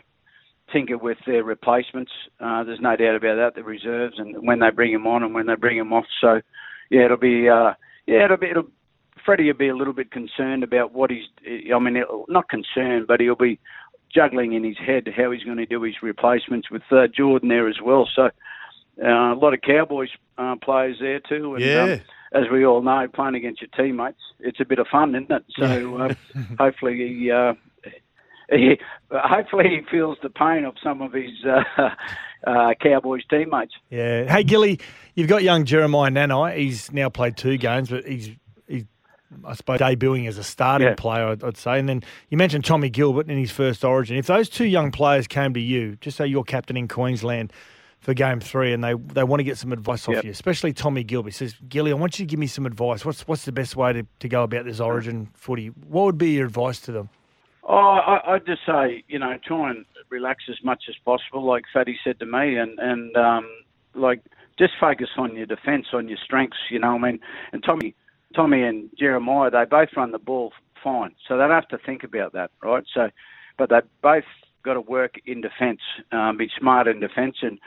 [0.74, 2.12] tinker with their replacements.
[2.42, 3.56] Uh, there's no doubt about that.
[3.56, 6.06] The reserves and when they bring him on and when they bring him off.
[6.20, 6.42] So,
[6.90, 7.72] yeah, it'll be uh,
[8.06, 8.68] yeah, it'll be it'll.
[9.26, 11.26] Freddie will be a little bit concerned about what he's.
[11.74, 13.60] I mean, he'll- not concerned, but he'll be
[14.14, 17.70] juggling in his head how he's going to do his replacements with uh, Jordan there
[17.70, 18.10] as well.
[18.14, 18.24] So
[19.02, 21.56] uh, a lot of Cowboys uh, players there too.
[21.56, 21.84] And, Yeah.
[21.84, 22.02] um,
[22.34, 25.44] as we all know, playing against your teammates, it's a bit of fun, isn't it?
[25.58, 26.14] So uh,
[26.58, 27.32] hopefully he.
[27.32, 27.54] Uh,
[28.52, 28.80] he,
[29.12, 31.90] hopefully he feels the pain of some of his uh,
[32.48, 33.74] uh, Cowboys teammates.
[33.92, 34.24] Yeah.
[34.32, 34.80] Hey, Gilly,
[35.14, 36.58] you've got young Jeremiah Nanai.
[36.58, 38.32] He's now played two games, but he's,
[38.68, 38.86] he's
[39.46, 40.96] I suppose, debuting as a starting Yeah.
[40.96, 41.78] player, I'd, I'd say.
[41.78, 44.18] And then you mentioned Tommy Gilbert in his first origin.
[44.18, 47.54] If those two young players came to you, just say you're captain in Queensland
[48.00, 50.24] for game three and they, they want to get some advice off Yep.
[50.24, 51.06] you, especially Tommy.
[51.08, 53.06] He says, Gilly, I want you to give me some advice.
[53.06, 55.68] What's what's the best way to, to go about this origin footy?
[55.68, 57.10] What would be your advice to them?
[57.64, 61.66] Oh, I, I'd just say, you know, try and relax as much as possible, like
[61.72, 63.46] Fatty said to me, and and um,
[63.94, 64.22] like
[64.58, 66.58] just focus on your defence, on your strengths.
[66.72, 67.20] You know, I mean,
[67.52, 67.96] and Tommy,
[68.36, 72.04] Tommy and Jeremiah, they both run the ball fine, so they don't have to think
[72.04, 72.84] about that, right?
[72.94, 73.10] So,
[73.58, 74.24] but they both
[74.64, 75.82] got to work in defence,
[76.12, 77.60] um, be smart in defence, and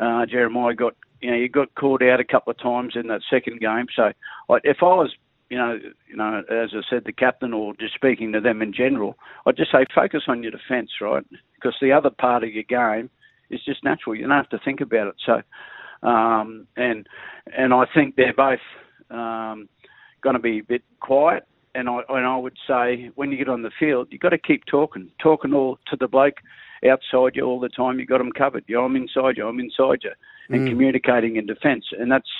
[0.00, 3.20] uh, Jeremiah got, you know, he got caught out a couple of times in that
[3.30, 3.86] second game.
[3.94, 4.12] So,
[4.48, 5.14] like, if I was
[5.50, 8.72] you know, you know, as I said, the captain or just speaking to them in
[8.72, 11.26] general, I'd just say focus on your defence, right?
[11.56, 13.10] Because the other part of your game
[13.50, 14.14] is just natural.
[14.14, 15.16] You don't have to think about it.
[15.26, 17.06] So, um, and
[17.46, 18.60] and I think they're both
[19.10, 19.68] um,
[20.22, 21.46] going to be a bit quiet.
[21.74, 24.38] And I and I would say when you get on the field, you've got to
[24.38, 26.36] keep talking, talking all to the bloke
[26.88, 27.98] outside you all the time.
[27.98, 28.64] You got them covered.
[28.66, 29.46] You, I'm inside you.
[29.46, 30.12] I'm inside you,
[30.48, 31.86] and communicating in defence.
[31.98, 32.30] And that's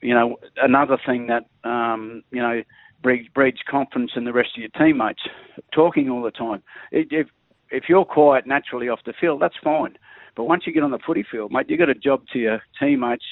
[0.00, 2.62] you know, another thing that um, you know
[3.02, 5.22] breeds, breeds confidence in the rest of your teammates.
[5.72, 6.62] Talking all the time.
[6.92, 7.30] If if-
[7.70, 9.96] if you're quiet naturally off the field, that's fine.
[10.36, 12.62] But once you get on the footy field, mate, you've got a job to your
[12.78, 13.24] teammates.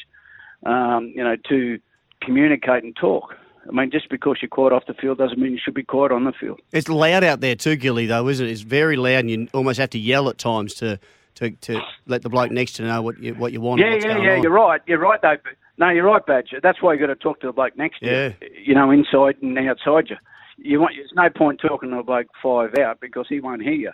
[0.65, 1.79] Um, you know, to
[2.23, 3.37] communicate and talk.
[3.69, 6.11] I mean, just because you're quiet off the field doesn't mean you should be quiet
[6.13, 6.61] on the field.
[6.73, 8.51] It's loud out there too, Gilly, though, isn't it?
[8.51, 10.99] It's very loud, and you almost have to yell at times to
[11.37, 13.81] to, to let the bloke next to know what you what you want.
[13.81, 14.33] Yeah, yeah, yeah.
[14.37, 14.43] on.
[14.43, 14.81] You're right.
[14.87, 15.37] You're right, though.
[15.79, 16.61] No, you're right, Badger.
[16.63, 18.33] That's why you got to talk to the bloke next to Yeah.
[18.43, 18.49] you.
[18.67, 20.17] You know, inside and outside you.
[20.59, 20.95] You want.
[20.97, 23.93] There's no point talking to the bloke five out because he won't hear you.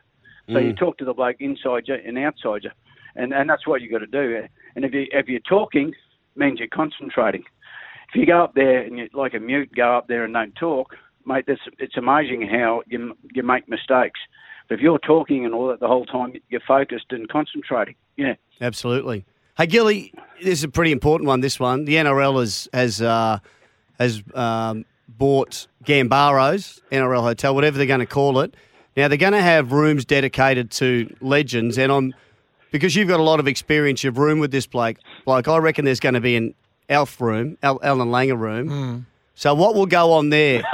[0.48, 0.64] So Mm.
[0.66, 2.70] you talk to the bloke inside you and outside you,
[3.16, 4.42] and and that's what you got to do.
[4.74, 5.94] And if you if you're talking,
[6.36, 7.44] means you're concentrating.
[8.08, 10.54] If you go up there and you like a mute, go up there and don't
[10.56, 10.94] talk,
[11.26, 11.44] mate.
[11.46, 14.20] That's it's amazing how you you make mistakes.
[14.68, 17.94] But if you're talking and all that the whole time, you're focused and concentrating.
[18.16, 18.34] Yeah.
[18.60, 19.24] Absolutely.
[19.56, 21.40] Hey, Gilly, this is a pretty important one.
[21.40, 23.38] This one, the NRL has has uh,
[23.98, 28.54] has um, bought Gambaro's NRL hotel, whatever they're going to call it.
[28.96, 32.14] Now they're going to have rooms dedicated to legends, and I'm
[32.70, 34.04] because you've got a lot of experience.
[34.04, 34.98] You've room with this bloke.
[35.26, 36.54] Like I reckon there's going to be an
[36.88, 39.06] Alf room, Al, Alan Langer room.
[39.34, 40.62] So what will go on there?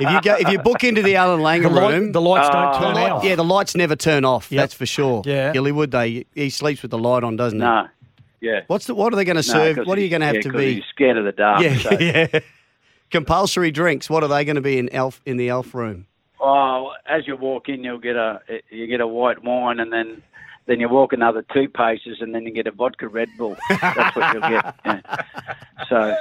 [0.00, 2.48] If you go, if you book into the Alan Langer The, light, room, the lights
[2.48, 3.24] Uh, don't turn light- off.
[3.24, 4.50] yeah, the lights never turn off.
[4.50, 4.60] Yep.
[4.60, 5.22] That's for sure.
[5.24, 5.52] Yeah.
[5.52, 6.24] Gilly, would they?
[6.34, 7.64] He sleeps with the light on, doesn't he?
[7.64, 7.86] no,
[8.40, 8.60] yeah.
[8.68, 8.94] What's the?
[8.94, 10.58] What are they going to No, what are you going to have yeah, to 'cause
[10.58, 10.74] be?
[10.74, 11.62] He's scared of the dark.
[11.62, 12.40] Yeah, so- yeah.
[13.10, 14.10] Compulsory drinks.
[14.10, 16.06] What are they going to be in elf in the elf room?
[16.40, 20.22] Oh, as you walk in, you'll get a you get a white wine, and then
[20.68, 23.56] then you walk another two paces, and then you get a vodka Red Bull.
[23.68, 24.74] That's what you'll get.
[24.84, 25.22] Yeah.
[25.88, 26.16] So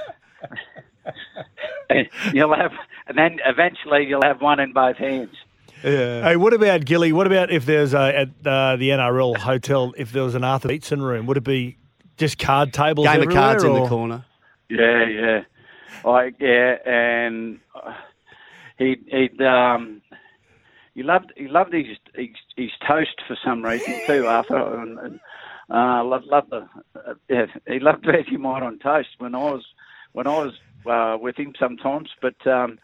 [2.33, 2.71] you'll have,
[3.07, 5.35] and then eventually you'll have one in both hands.
[5.81, 7.11] Hey, what about Gilly?
[7.11, 10.69] What about if there's a, at uh, the NRL hotel, if there was an Arthur
[10.69, 11.77] Beetson room, would it be
[12.17, 14.25] just card tables Game of everywhere, cards in the corner.
[14.69, 15.41] Yeah, yeah,
[16.03, 17.93] like yeah, and uh,
[18.77, 20.01] he he um
[20.97, 24.25] he loved he loved his his, his toast for some reason too.
[24.25, 25.19] Arthur and, and
[25.69, 29.63] uh, loved loved the uh, yeah, he loved Vegemite on toast when I was
[30.13, 30.53] when I was
[30.89, 32.09] uh, with him sometimes.
[32.19, 32.79] But um,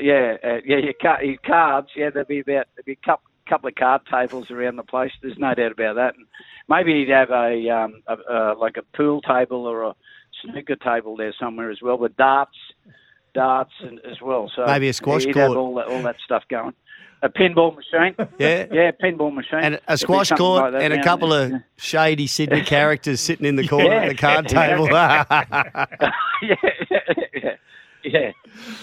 [0.00, 3.30] yeah, uh, yeah, your, car, your cards, yeah, there'd be about there'd be a couple,
[3.48, 5.12] couple of card tables around the place.
[5.22, 6.16] There's no doubt about that.
[6.16, 6.26] And
[6.68, 9.94] maybe he'd have a, um, a uh, like a pool table or a
[10.42, 12.58] snooker table there somewhere as well, with darts,
[13.34, 14.50] darts and, as well.
[14.56, 15.50] So Maybe a squash he'd court.
[15.50, 16.74] have all that, all that stuff going.
[17.22, 18.14] A pinball machine.
[18.38, 18.66] Yeah.
[18.70, 19.58] yeah, pinball machine.
[19.60, 21.46] And a squash court like and a couple there.
[21.56, 24.02] of shady Sydney characters sitting in the corner Yeah.
[24.02, 24.86] at the card table.
[24.90, 25.24] yeah,
[26.42, 26.54] yeah,
[27.34, 27.50] yeah,
[28.04, 28.30] yeah.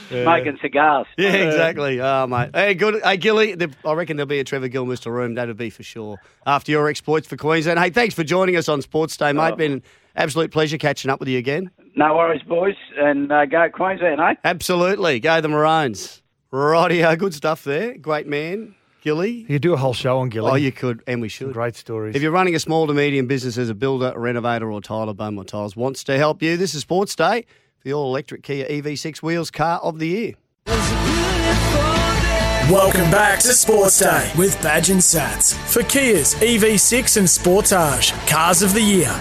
[0.10, 1.06] Smoking cigars.
[1.18, 2.02] Yeah, exactly.
[2.02, 2.50] Oh, mate.
[2.54, 3.02] Hey, good.
[3.04, 5.36] Hey, Gilly, the, I reckon there'll be a Trevor Gillmeister room.
[5.36, 6.18] That'll be for sure.
[6.46, 7.80] After your exploits for Queensland.
[7.80, 9.54] Hey, thanks for joining us on Sports Day, mate.
[9.54, 9.56] Oh.
[9.56, 9.84] Been an
[10.16, 11.70] absolute pleasure catching up with you again.
[11.96, 14.34] No worries, boys, and uh, go Queensland, eh?
[14.44, 15.20] Absolutely.
[15.20, 16.23] Go the Maroons.
[16.54, 17.18] Rightio.
[17.18, 17.98] Good stuff there.
[17.98, 19.32] Great man, Gilly.
[19.32, 20.52] You could do a whole show on Gilly.
[20.52, 21.52] Oh, you could, and we should.
[21.52, 22.16] Great stories.
[22.16, 25.50] If you're running a small to medium business as a builder, renovator, or tiler, Beaumont
[25.50, 26.56] Tiles wants to help you.
[26.56, 27.46] This is Sports Day,
[27.84, 30.34] the all electric Kia EV6 wheels car of the year.
[32.70, 38.62] Welcome back to Sports Day with Badge and Sats for Kia's EV6 and Sportage Cars
[38.62, 39.12] of the Year.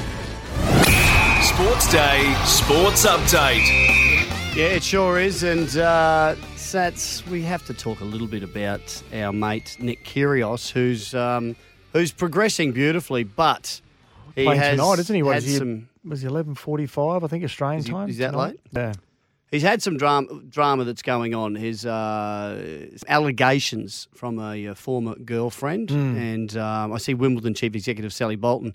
[1.43, 3.67] Sports Day Sports Update.
[4.55, 5.43] Yeah, it sure is.
[5.43, 6.37] And uh,
[6.73, 11.55] Sats, we have to talk a little bit about our mate Nick Kyrgios, who's um,
[11.93, 13.83] who's progressing beautifully, but
[14.35, 15.23] he Playing has tonight, isn't he?
[15.23, 15.51] What had he?
[15.57, 15.91] some.
[16.03, 17.23] Was he eleven forty-five?
[17.25, 18.09] I think Australian Is he- time.
[18.09, 18.47] is that tonight?
[18.53, 18.61] late?
[18.73, 18.93] Yeah.
[19.51, 21.57] He's had some drama, drama that's going on.
[21.57, 26.17] His uh, allegations from a, uh former girlfriend, Hmm.
[26.17, 28.73] and um, I see Wimbledon chief executive Sally Bolton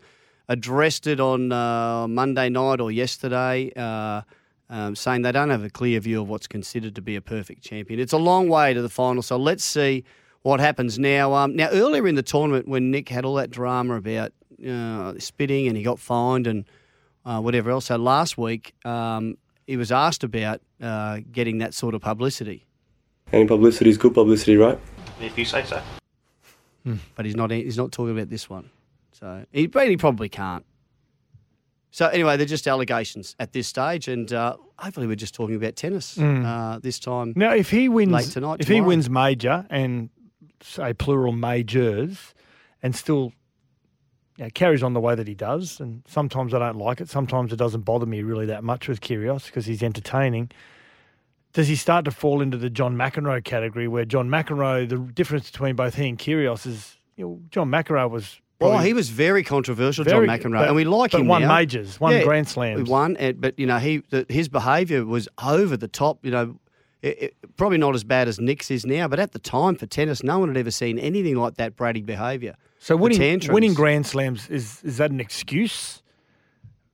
[0.47, 4.21] addressed it on uh, Monday night or yesterday, uh,
[4.69, 7.63] um, saying they don't have a clear view of what's considered to be a perfect
[7.63, 7.99] champion.
[7.99, 10.03] It's a long way to the final, so let's see
[10.41, 11.33] what happens now.
[11.33, 14.33] Um, now, earlier in the tournament, when Nick had all that drama about
[14.67, 16.65] uh, spitting and he got fined and
[17.25, 17.85] uh, whatever else.
[17.85, 22.65] So last week, um, he was asked about uh, getting that sort of publicity,
[23.33, 24.79] Any publicity is good publicity, right?
[25.19, 25.81] If you say so.
[27.15, 27.51] but he's not.
[27.51, 28.69] He's not talking about this one.
[29.11, 30.65] So he, but he probably can't.
[31.91, 35.75] So anyway, they're just allegations at this stage, and uh, hopefully we're just talking about
[35.75, 37.33] tennis uh, this time.
[37.35, 40.09] Now, if he wins, Late tonight, if he wins major and
[40.61, 42.33] say plural majors,
[42.83, 43.31] and still
[44.37, 47.09] you know, carries on the way that he does, and sometimes I don't like it.
[47.09, 50.51] Sometimes it doesn't bother me really that much with Kyrgios because he's entertaining.
[51.53, 55.49] Does he start to fall into the John McEnroe category, where John McEnroe, the difference
[55.49, 58.39] between both he and Kyrgios is, you know, John McEnroe was.
[58.59, 61.27] Well, probably he was very controversial, very- John McEnroe, but- and we like but him
[61.27, 61.55] won now.
[61.55, 62.77] majors, won Grand Slams.
[62.77, 66.25] We won, but you know, he the, his behaviour was over the top.
[66.25, 66.59] You know,
[67.03, 69.85] it, it, probably not as bad as Nick's is now, but at the time for
[69.85, 72.55] tennis, no one had ever seen anything like that Brady behaviour.
[72.79, 76.01] So winning, winning Grand Slams is is that an excuse?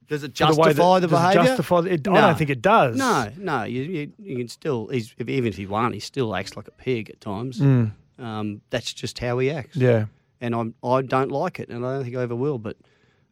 [0.10, 1.44] Does it the justify the, does it behaviour?
[1.44, 2.98] justify the- it- I don't think it does.
[2.98, 3.64] No, no.
[3.64, 6.68] You, you, you can still, he's, if, even if he won, he still acts like
[6.68, 7.60] a pig at times.
[7.60, 7.92] Mm.
[8.20, 9.78] Um, that's just how he acts.
[9.78, 10.06] Yeah.
[10.44, 12.60] And I'm, I don't like it, and I don't think I ever will.
[12.60, 12.76] But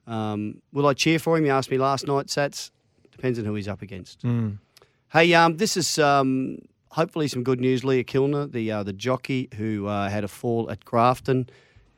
[0.07, 1.45] um, will I cheer for him?
[1.45, 2.71] You asked me last night, Sats.
[3.11, 4.23] Depends on who he's up against.
[4.23, 4.59] Mm.
[5.11, 6.59] Hey, um, this is um,
[6.91, 7.83] hopefully some good news.
[7.83, 11.49] Leah Kilner, the uh, the jockey who uh, had a fall at Grafton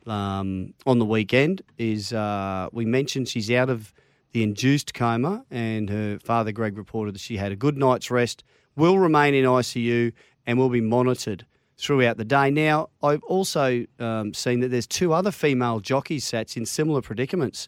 [0.08, 3.94] um, on the weekend, is uh, we mentioned she's out of
[4.32, 8.44] the induced coma, and her father Greg reported that she had a good night's rest,
[8.76, 10.12] will remain in ICU,
[10.48, 11.46] and will be monitored
[11.78, 12.50] throughout the day.
[12.52, 17.68] Now, I've also um, seen that there's two other female jockeys sats in similar predicaments.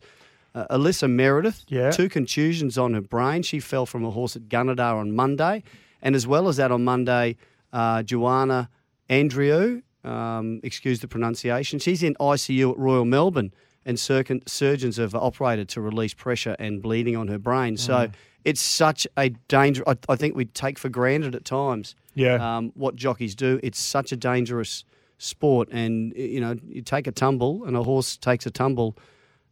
[0.53, 1.91] Uh, Alyssa Meredith, Yeah.
[1.91, 3.41] two contusions on her brain.
[3.43, 5.63] She fell from a horse at Gunnedah on Monday.
[6.01, 7.35] And as well as that, on Monday,
[7.73, 8.69] uh, Joanna
[9.09, 13.51] Andrew, um, excuse the pronunciation, she's in ICU at Royal Melbourne
[13.85, 17.75] and circun- surgeons have operated to release pressure and bleeding on her brain.
[17.77, 18.11] So Mm.
[18.45, 19.83] It's such a danger.
[19.87, 21.95] I, I think we take for granted at times.
[22.13, 22.35] Yeah.
[22.57, 23.59] Um, what jockeys do.
[23.61, 24.85] It's such a dangerous
[25.17, 28.95] sport, and you know, you take a tumble, and a horse takes a tumble.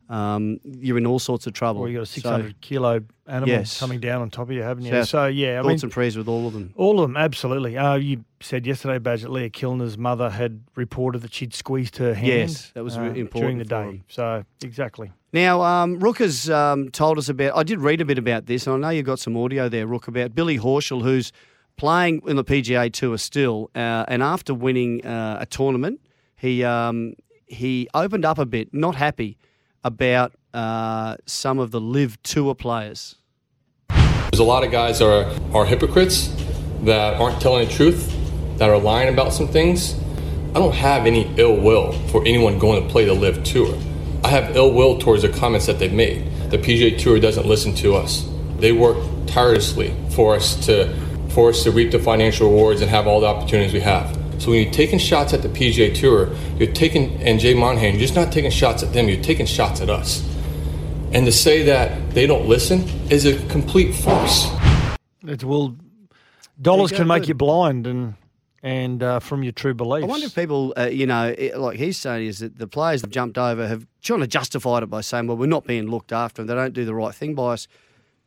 [0.10, 1.82] Um, you're in all sorts of trouble.
[1.82, 3.80] Or you got a So, 600 kilo animal Yes.
[3.80, 4.92] coming down on top of you, haven't you?
[4.92, 6.74] South- so yeah, I thoughts mean, and prayers with all of them.
[6.76, 7.78] all of them, absolutely.
[7.78, 12.14] Uh, you said yesterday, Badge, that Leah Kilner's mother had reported that she'd squeezed her
[12.14, 12.28] hand.
[12.28, 13.84] Yes, that was uh, really during the day.
[13.84, 14.04] him.
[14.10, 15.12] So exactly.
[15.32, 17.58] Now, um, Rook has um, told us about.
[17.58, 19.88] I did read a bit about this, and I know you've got some audio there,
[19.88, 21.32] Rook, about Billy Horschel, who's
[21.78, 26.02] playing in the PGA Tour still, uh, and after winning uh, a tournament,
[26.36, 27.14] he um,
[27.48, 29.38] he opened up a bit, not happy
[29.84, 33.16] about uh, some of the LIV Tour players.
[33.90, 36.36] There's a lot of guys that are, are hypocrites
[36.82, 38.12] that aren't telling the truth,
[38.58, 39.96] that are lying about some things.
[40.50, 43.78] I don't have any ill will for anyone going to play the LIV Tour.
[44.24, 46.32] I have ill will towards the comments that they've made.
[46.50, 48.28] The PGA Tour doesn't listen to us.
[48.58, 50.94] They work tirelessly for us to
[51.30, 54.16] for us to reap the financial rewards and have all the opportunities we have.
[54.44, 56.30] So when you're taking shots at the PGA Tour,
[56.60, 59.08] you're taking and Jay Monahan, you're just not taking shots at them.
[59.08, 60.22] You're taking shots at us.
[61.14, 64.52] And to say that they don't listen is a complete farce.
[65.26, 65.78] It's well,
[66.62, 67.30] dollars can make good.
[67.30, 68.16] you blind, and
[68.62, 70.04] and uh, from your true beliefs.
[70.04, 73.02] I wonder if people, uh, you know, it, like he's saying, is that the players
[73.02, 76.12] that jumped over have trying to justify it by saying, well, we're not being looked
[76.12, 77.70] after and they don't do the right thing by us.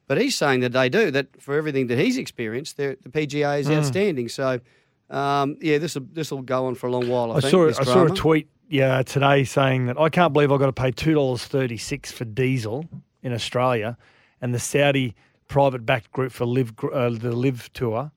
[0.07, 3.69] But he's saying that they do, that for everything that he's experienced, the PGA is
[3.69, 3.77] Mm.
[3.77, 4.29] outstanding.
[4.31, 4.61] So,
[5.11, 7.51] um, yeah, this will this will go on for a long while, I, I think.
[7.51, 10.67] saw this I saw a tweet yeah today saying that I can't believe I've got
[10.67, 12.85] to pay two dollars thirty six for diesel
[13.23, 13.97] in Australia,
[14.41, 15.15] and the Saudi
[15.49, 18.11] private backed group for LIV uh, the LIV Tour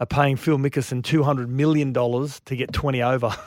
[0.00, 3.34] are paying Phil Mickelson two hundred million dollars to get twenty over.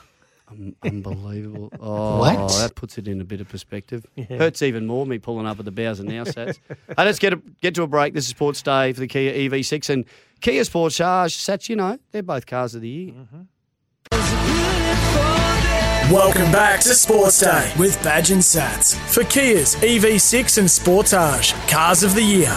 [0.84, 1.72] Unbelievable.
[1.82, 2.48] Oh, What?
[2.60, 4.06] that puts it in a bit of perspective.
[4.16, 4.38] Yeah.
[4.38, 6.58] Hurts even more me pulling up at the bows and now sats.
[6.70, 8.14] hey, let's get a, get to a break.
[8.14, 10.06] This is Sports Day for the Kia EV6 and
[10.42, 11.36] Kia Sportage.
[11.36, 13.14] Sats, you know, they're both cars of the year.
[16.12, 22.02] Welcome back to Sports Day with Badge and Sats for Kia's EV6 and Sportage Cars
[22.04, 22.56] of the Year.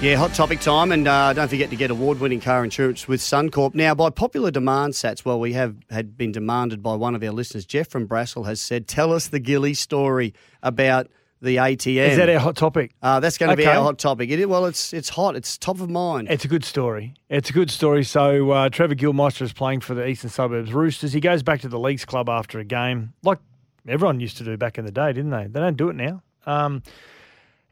[0.00, 3.72] Yeah, hot topic time, and uh, don't forget to get award-winning car insurance with Suncorp.
[3.72, 7.30] Now, by popular demand, Sats, well, we have had been demanded by one of our
[7.30, 7.64] listeners.
[7.64, 11.06] Jeff from Brassall has said, "Tell us the Gilly story about
[11.42, 12.92] the ATM." Is that our hot topic?
[13.02, 13.72] Uh, that's going to be Okay.
[13.76, 14.30] our hot topic.
[14.30, 15.36] It, well, it's it's hot.
[15.36, 16.28] It's top of mind.
[16.30, 17.12] It's a good story.
[17.28, 18.04] It's a good story.
[18.04, 21.12] So uh, Trevor Gillmeister is playing for the Eastern Suburbs Roosters.
[21.12, 23.38] He goes back to the Leagues Club after a game, like
[23.86, 25.46] everyone used to do back in the day, didn't they?
[25.48, 26.22] They don't do it now.
[26.46, 26.82] Um,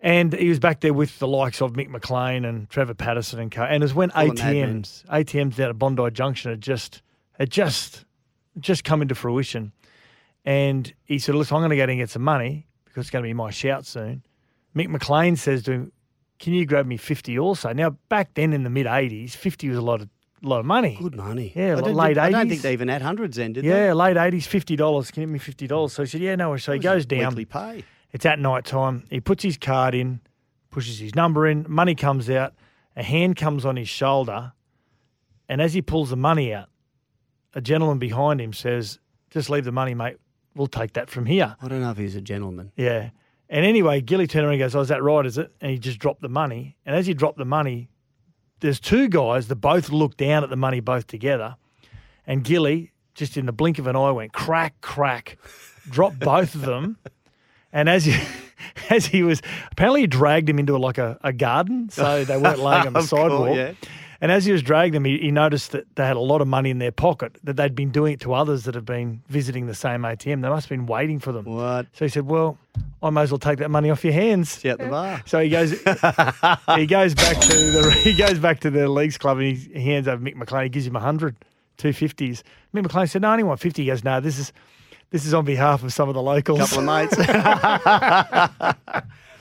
[0.03, 3.51] and he was back there with the likes of Mick McLean and Trevor Patterson and
[3.53, 3.63] co.
[3.63, 4.83] And it was when madmen.
[4.83, 7.03] ATMs, ATMs out of Bondi Junction had just
[7.39, 8.05] had just
[8.59, 9.73] just come into fruition.
[10.45, 13.23] And he said, "Listen, I'm going to go and get some money because it's going
[13.23, 14.23] to be my shout soon."
[14.75, 15.93] Mick McLean says to him,
[16.39, 19.79] "Can you grab me 50 also?" Now, back then in the mid 80s, 50 was
[19.79, 20.09] a lot of
[20.43, 20.97] lot of money.
[21.01, 21.53] Good money.
[21.55, 23.93] Yeah, I late think, I don't think they even had hundreds then, did yeah, they?
[23.93, 25.13] late 80s, $50.
[25.13, 25.91] Can you give me $50?
[25.91, 27.35] So he said, "Yeah, no worries." So he goes down.
[27.35, 27.85] Weekly pay.
[28.13, 29.05] It's at night time.
[29.11, 30.21] He puts his card in,
[30.71, 32.55] pushes his number in, money comes out,
[32.97, 34.53] a hand comes on his shoulder,
[35.49, 36.69] and as he pulls the money out,
[37.55, 38.99] a gentleman behind him says,
[39.31, 40.17] Just leave the money, mate.
[40.55, 41.57] We'll take that from here.
[41.63, 42.73] I don't know if he's a gentleman.
[42.77, 43.11] Yeah.
[43.49, 45.25] And anyway, Gilly turned around and goes, Oh, is that right?
[45.27, 45.53] Is it?
[45.61, 46.77] And he just dropped the money.
[46.87, 47.89] And as he dropped the money,
[48.61, 51.57] there's two guys that both looked down at the money both together.
[52.27, 55.39] And Gilly, just in the blink of an eye, went crack, crack,
[55.91, 56.99] dropped both of them.
[57.73, 58.15] And as he,
[58.91, 59.41] as he was,
[59.73, 62.99] apparently he dragged him into like a, a garden, so they weren't laying on the
[63.01, 63.57] course, sidewalk.
[63.57, 63.73] yeah.
[64.23, 66.49] And as he was dragging them, he, he noticed that they had a lot of
[66.49, 69.67] money in their pocket, that they'd been doing it to others that have been visiting
[69.67, 70.43] the same ATM.
[70.43, 71.47] They must have been waiting for them.
[71.47, 71.87] What?
[71.95, 72.59] So he said, Well,
[73.03, 74.63] I may as well take that money off your hands.
[74.67, 75.23] out the bar.
[75.25, 75.71] So he goes
[76.77, 79.81] he goes back to the he goes back to the leagues club and he, he
[79.91, 80.65] hands over Mick McLean.
[80.65, 81.35] He gives him a hundred,
[81.79, 82.45] two fifties.
[82.75, 83.83] Mick McLean said, No, I only want fifty.
[83.83, 84.53] He goes, No, this is
[85.09, 86.59] this is on behalf of some of the locals.
[86.59, 87.17] Couple of mates.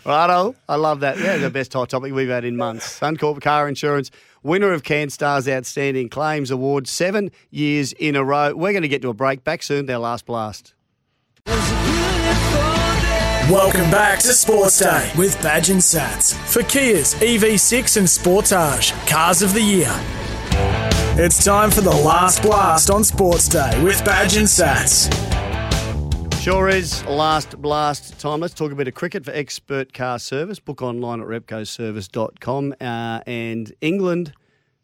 [0.06, 1.18] Righto, I love that.
[1.20, 3.00] Yeah, the best hot topic we've had in months.
[3.00, 4.10] Suncorp Car Insurance,
[4.44, 8.56] winner of CanStar's Outstanding Claims Award, seven years in a row.
[8.56, 9.44] We're going to get to a break.
[9.44, 10.74] Back soon, their last blast.
[13.50, 19.42] Welcome back to Sports Day with Badge and Sats for Kia's EV6 and Sportage Cars
[19.42, 19.92] of the Year.
[21.18, 25.39] It's time for the last blast on Sports Day with Badge and Sats.
[26.40, 28.40] Sure is last blast time.
[28.40, 30.58] Let's talk a bit of cricket for expert car service.
[30.60, 32.76] Book online at repcoservice.com.
[32.80, 34.34] Uh, and England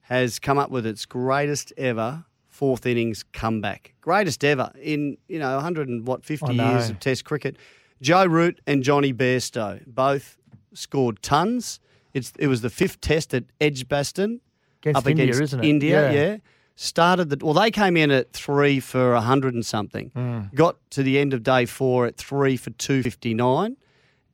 [0.01, 3.93] has come up with its greatest ever fourth innings comeback.
[4.01, 6.71] Greatest ever in, you know, 100 and what, 50 know.
[6.71, 7.55] years of Test cricket.
[8.01, 10.37] Joe Root and Jonny Bairstow both
[10.73, 11.79] scored tons.
[12.13, 14.41] It's, it was the fifth test at Edgbaston.
[14.81, 15.67] Against up India, against isn't it?
[15.67, 16.21] India, Yeah.
[16.31, 16.37] yeah.
[16.77, 20.11] Started the well, they came in at three for a hundred and something.
[20.15, 20.53] Mm.
[20.53, 23.77] Got to the end of day four at three for two fifty nine,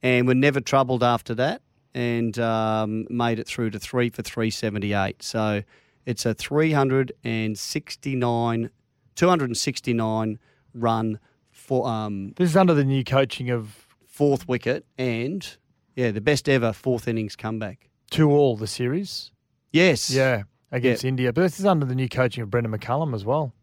[0.02, 1.62] and were never troubled after that,
[1.94, 5.22] and um, made it through to three for three seventy eight.
[5.22, 5.62] So
[6.08, 8.72] it's a three hundred and sixty nine,
[9.14, 10.40] two hundred and sixty nine
[10.74, 11.20] run
[11.52, 15.58] for um, This is under the new coaching of fourth wicket, and
[15.96, 17.88] yeah, the best ever fourth innings comeback.
[18.12, 19.30] to all the series.
[19.72, 21.32] Yes, Yeah, against India.
[21.34, 23.54] But this is under the new coaching of Brendon McCullum as well.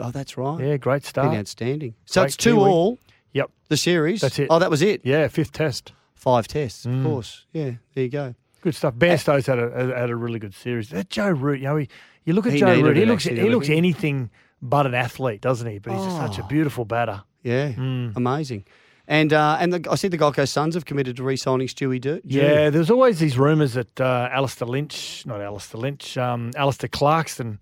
[0.00, 0.58] Oh, that's right.
[0.64, 1.36] Yeah, great Been start.
[1.36, 1.94] outstanding.
[2.06, 2.70] So Great it's two Kiwi.
[2.70, 2.98] all.
[3.32, 3.50] Yep.
[3.68, 4.20] The series.
[4.22, 4.46] That's it.
[4.48, 5.02] Oh, that was it.
[5.04, 5.92] Yeah, fifth test.
[6.14, 7.02] Five tests, of Mm.
[7.04, 7.44] course.
[7.52, 8.34] Yeah, there you go.
[8.62, 8.94] Good stuff.
[8.94, 10.90] Bairstow's had a had a really good series.
[10.90, 11.88] That Joe Root, you know, he,
[12.24, 12.96] you look at He Joe Root.
[12.96, 14.30] He looks actually, he looks anything
[14.62, 15.78] but an athlete, doesn't he?
[15.80, 16.46] But he's just such a Oh.
[16.46, 17.22] beautiful batter.
[17.42, 18.16] Yeah, Mm.
[18.16, 18.64] amazing.
[19.08, 22.00] And uh, and the, I see the Gold Coast Suns have committed to re-signing Stewie
[22.00, 22.20] Dew.
[22.24, 27.60] Yeah, there's always these rumours that uh, Alastair Lynch, not Alastair Lynch, um, Alastair Clarkson,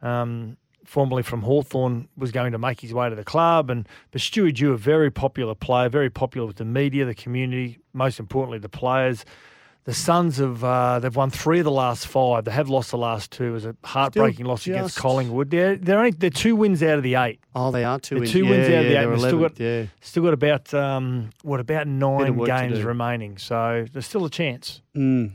[0.00, 3.68] um, formerly from Hawthorn, was going to make his way to the club.
[3.68, 7.78] And but Stewie Dew, a very popular player, very popular with the media, the community,
[7.92, 9.24] most importantly the players.
[9.86, 12.44] The Suns have uh, they've won three of the last five.
[12.44, 13.44] They have lost the last two.
[13.44, 15.50] It was a heartbreaking loss against Collingwood.
[15.50, 17.38] They're they're only they're two wins out of the eight.
[17.54, 18.16] Oh, they are two.
[18.16, 19.28] They're in- two yeah, wins out yeah, of the eight.
[19.28, 19.86] still got yeah.
[20.00, 23.38] still got about um, what about nine games remaining.
[23.38, 24.82] So there's still a chance.
[24.96, 25.30] Mm.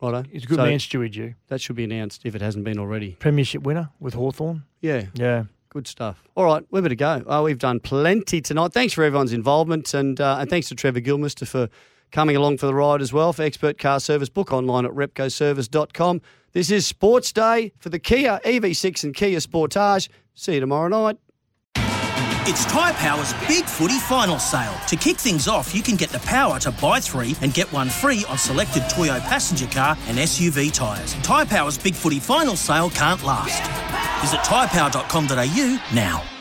[0.00, 0.22] Righto.
[0.30, 1.34] He's a good So man, Stewie Dew.
[1.48, 3.16] That should be announced if it hasn't been already.
[3.18, 4.62] Premiership winner with Hawthorn.
[4.80, 5.06] Yeah.
[5.14, 5.44] Yeah.
[5.70, 6.22] Good stuff.
[6.36, 7.22] All right, we better go.
[7.26, 8.72] Oh, we've done plenty tonight.
[8.72, 11.68] Thanks for everyone's involvement, and uh, and thanks to Trevor Gillmeister for
[12.10, 13.32] coming along for the ride as well.
[13.32, 16.20] For expert car service, book online at repcoservice.com.
[16.52, 20.08] This is Sports Day for the Kia EV6 and Kia Sportage.
[20.34, 21.18] See you tomorrow night.
[22.50, 24.74] It's Tyre Power's Big Footy Final Sale.
[24.88, 27.90] To kick things off, you can get the power to buy three and get one
[27.90, 31.12] free on selected Toyo passenger car and SUV tyres.
[31.16, 33.62] Tyre Power's Big Footy Final Sale can't last.
[34.22, 36.37] Visit tyrepower.com.au now.